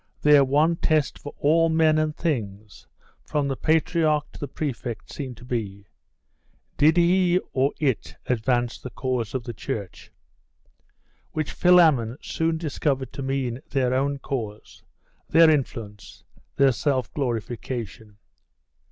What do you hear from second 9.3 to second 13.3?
of the Church? which Philammon soon discovered to